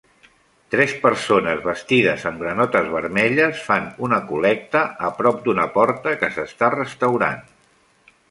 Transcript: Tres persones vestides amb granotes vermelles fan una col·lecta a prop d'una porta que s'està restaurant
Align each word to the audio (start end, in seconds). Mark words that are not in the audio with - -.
Tres 0.75 0.93
persones 1.01 1.59
vestides 1.65 2.23
amb 2.29 2.39
granotes 2.45 2.89
vermelles 2.95 3.61
fan 3.67 3.85
una 4.09 4.19
col·lecta 4.31 4.83
a 5.09 5.13
prop 5.21 5.45
d'una 5.49 5.67
porta 5.77 6.15
que 6.23 6.31
s'està 6.39 6.73
restaurant 6.79 7.45